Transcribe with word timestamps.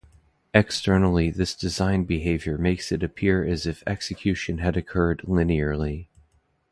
Externally 0.55 1.29
this 1.29 1.53
design 1.53 2.05
behaviour 2.05 2.57
makes 2.57 2.91
it 2.91 3.03
appear 3.03 3.45
as 3.45 3.67
if 3.67 3.83
execution 3.85 4.57
had 4.57 4.75
occurred 4.75 5.19
linearly. 5.27 6.07